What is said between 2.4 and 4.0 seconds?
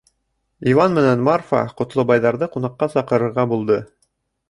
ҡунаҡҡа саҡырырға булды.